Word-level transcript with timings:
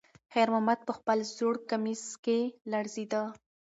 خیر 0.31 0.47
محمد 0.53 0.79
په 0.87 0.93
خپل 0.97 1.17
زوړ 1.35 1.53
کمیس 1.69 2.03
کې 2.23 2.39
لړزېده. 2.71 3.23